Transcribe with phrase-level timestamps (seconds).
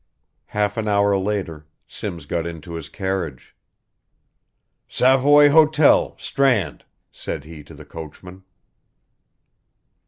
[0.47, 3.55] Half an hour later, Simms got into his carriage.
[4.87, 8.41] "Savoy Hotel, Strand," said he to the coachman.